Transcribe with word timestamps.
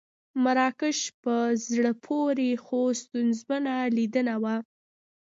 مراکش 0.43 0.99
په 1.23 1.35
زړه 1.67 1.91
پورې 2.05 2.49
خو 2.63 2.79
ستونزمنه 3.01 3.73
لیدنه 3.97 4.35
وه. 4.43 4.55